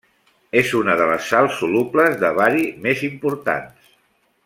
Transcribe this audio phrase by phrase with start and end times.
[0.61, 3.97] És una de les sals solubles de bari més importants.